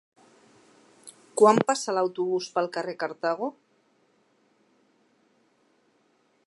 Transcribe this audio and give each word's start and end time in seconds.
Quan 1.41 1.59
passa 1.71 1.95
l'autobús 1.97 2.49
pel 2.55 2.71
carrer 2.77 2.97
Cartago? 3.05 3.51